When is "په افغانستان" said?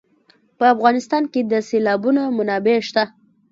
0.57-1.23